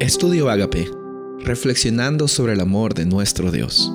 [0.00, 0.90] Estudio Agape,
[1.44, 3.92] reflexionando sobre el amor de nuestro Dios.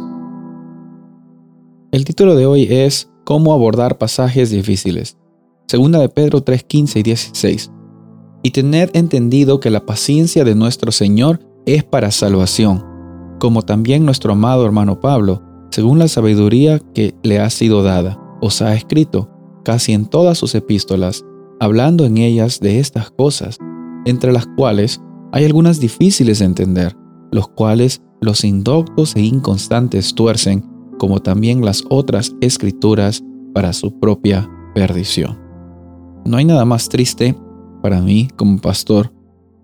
[1.91, 5.17] El título de hoy es Cómo abordar pasajes difíciles.
[5.67, 7.71] Segunda de Pedro 3, 15 y 16.
[8.43, 12.85] Y tener entendido que la paciencia de nuestro Señor es para salvación,
[13.39, 15.41] como también nuestro amado hermano Pablo,
[15.71, 19.31] según la sabiduría que le ha sido dada, os ha escrito,
[19.63, 21.25] casi en todas sus epístolas,
[21.59, 23.57] hablando en ellas de estas cosas,
[24.05, 25.01] entre las cuales
[25.35, 26.95] hay algunas difíciles de entender,
[27.29, 30.61] los cuales los indoctos e inconstantes tuercen,
[30.97, 33.21] como también las otras escrituras,
[33.53, 35.37] para su propia perdición.
[36.25, 37.35] No hay nada más triste
[37.81, 39.11] para mí como pastor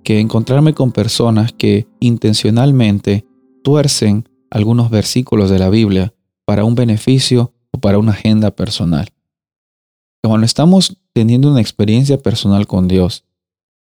[0.04, 3.26] que encontrarme con personas que intencionalmente
[3.64, 9.08] tuercen algunos versículos de la Biblia para un beneficio o para una agenda personal.
[10.22, 13.24] Cuando estamos teniendo una experiencia personal con Dios,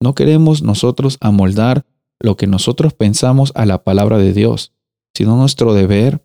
[0.01, 1.85] no queremos nosotros amoldar
[2.21, 4.73] lo que nosotros pensamos a la palabra de Dios,
[5.15, 6.23] sino nuestro deber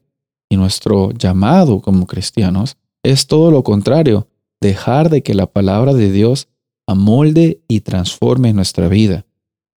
[0.49, 4.27] y nuestro llamado como cristianos es todo lo contrario,
[4.61, 6.47] dejar de que la palabra de Dios
[6.87, 9.25] amolde y transforme nuestra vida.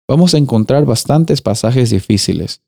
[0.09, 2.63] Vamos a encontrar bastantes pasajes difíciles,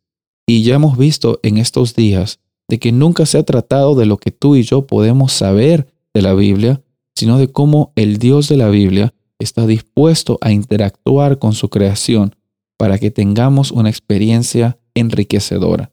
[0.46, 4.16] y ya hemos visto en estos días de que nunca se ha tratado de lo
[4.16, 6.82] que tú y yo podemos saber de la Biblia,
[7.14, 12.36] sino de cómo el Dios de la Biblia está dispuesto a interactuar con su creación
[12.76, 15.92] para que tengamos una experiencia enriquecedora.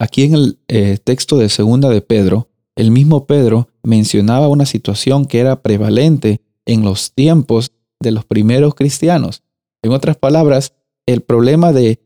[0.00, 5.26] Aquí en el eh, texto de segunda de Pedro, el mismo Pedro mencionaba una situación
[5.26, 9.42] que era prevalente en los tiempos de los primeros cristianos.
[9.82, 10.74] En otras palabras,
[11.06, 12.00] el problema de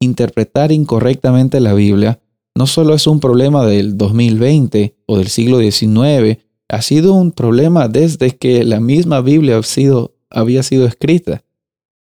[0.00, 2.20] interpretar incorrectamente la Biblia
[2.56, 7.88] no solo es un problema del 2020 o del siglo XIX ha sido un problema
[7.88, 9.60] desde que la misma Biblia
[10.30, 11.44] había sido escrita.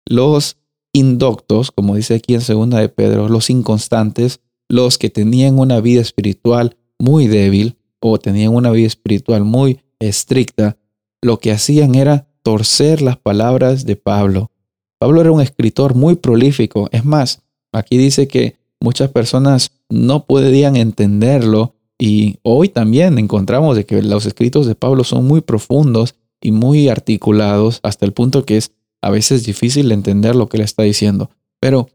[0.05, 0.57] Los
[0.93, 6.01] indoctos, como dice aquí en segunda de Pedro, los inconstantes, los que tenían una vida
[6.01, 10.77] espiritual muy débil o tenían una vida espiritual muy estricta,
[11.21, 14.51] lo que hacían era torcer las palabras de Pablo.
[14.99, 16.89] Pablo era un escritor muy prolífico.
[16.91, 17.41] Es más,
[17.71, 24.25] aquí dice que muchas personas no podían entenderlo y hoy también encontramos de que los
[24.25, 28.71] escritos de Pablo son muy profundos y muy articulados hasta el punto que es
[29.01, 31.29] a veces difícil entender lo que le está diciendo.
[31.59, 31.89] Pero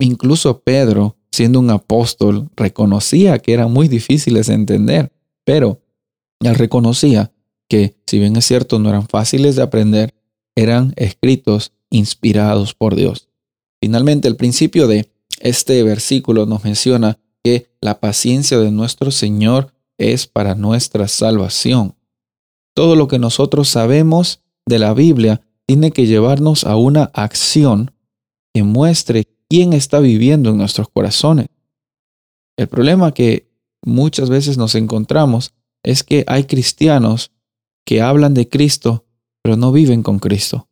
[0.00, 5.12] incluso Pedro, siendo un apóstol, reconocía que eran muy difíciles de entender,
[5.44, 5.80] pero
[6.40, 7.32] él reconocía
[7.68, 10.14] que, si bien es cierto, no eran fáciles de aprender,
[10.56, 13.28] eran escritos inspirados por Dios.
[13.80, 15.08] Finalmente, el principio de
[15.40, 21.96] este versículo nos menciona que la paciencia de nuestro Señor es para nuestra salvación.
[22.74, 27.92] Todo lo que nosotros sabemos de la Biblia tiene que llevarnos a una acción
[28.54, 31.48] que muestre quién está viviendo en nuestros corazones.
[32.56, 33.50] El problema que
[33.82, 37.32] muchas veces nos encontramos es que hay cristianos
[37.84, 39.06] que hablan de Cristo,
[39.42, 40.68] pero no viven con Cristo.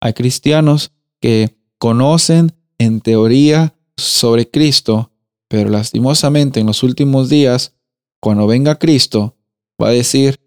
[0.00, 5.12] Hay cristianos que conocen en teoría sobre Cristo,
[5.48, 7.74] pero lastimosamente en los últimos días,
[8.20, 9.36] cuando venga Cristo,
[9.80, 10.40] va a decir,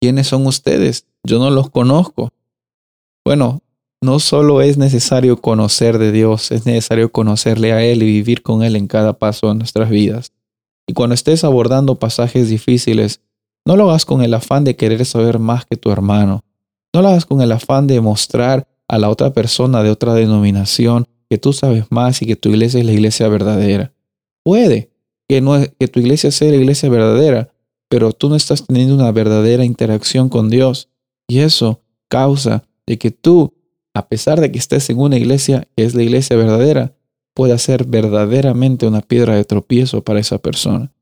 [0.00, 1.06] ¿quiénes son ustedes?
[1.24, 2.32] Yo no los conozco.
[3.24, 3.62] Bueno,
[4.02, 8.62] no solo es necesario conocer de Dios, es necesario conocerle a Él y vivir con
[8.62, 10.32] Él en cada paso de nuestras vidas.
[10.86, 13.20] Y cuando estés abordando pasajes difíciles,
[13.66, 16.44] no lo hagas con el afán de querer saber más que tu hermano.
[16.94, 21.06] No lo hagas con el afán de mostrar a la otra persona de otra denominación
[21.28, 23.92] que tú sabes más y que tu iglesia es la iglesia verdadera.
[24.44, 24.90] Puede
[25.28, 27.52] que, no, que tu iglesia sea la iglesia verdadera,
[27.88, 30.88] pero tú no estás teniendo una verdadera interacción con Dios.
[31.28, 33.54] Y eso causa de que tú,
[33.94, 36.94] a pesar de que estés en una iglesia que es la iglesia verdadera,
[37.34, 40.92] pueda ser verdaderamente una piedra de tropiezo para esa persona.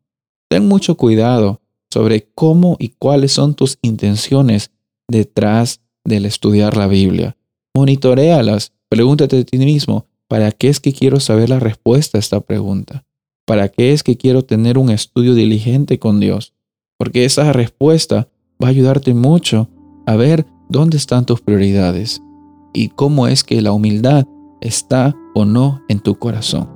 [0.48, 1.60] Ten mucho cuidado
[1.92, 4.70] sobre cómo y cuáles son tus intenciones
[5.08, 7.36] detrás del estudiar la Biblia.
[7.74, 12.40] Monitorealas, pregúntate a ti mismo, ¿para qué es que quiero saber la respuesta a esta
[12.40, 13.04] pregunta?
[13.48, 16.52] ¿Para qué es que quiero tener un estudio diligente con Dios?
[16.98, 18.28] Porque esa respuesta
[18.62, 19.70] va a ayudarte mucho
[20.04, 22.20] a ver dónde están tus prioridades
[22.74, 24.26] y cómo es que la humildad
[24.60, 26.68] está o no en tu corazón.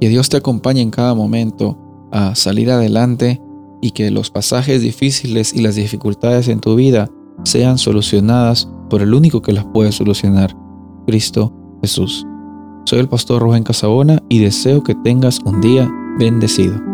[0.00, 1.78] Que Dios te acompañe en cada momento
[2.10, 3.42] a salir adelante
[3.82, 7.10] y que los pasajes difíciles y las dificultades en tu vida
[7.42, 10.56] sean solucionadas por el único que las puede solucionar,
[11.06, 12.26] Cristo Jesús.
[12.86, 16.93] Soy el pastor Rubén Casabona y deseo que tengas un día bendecido.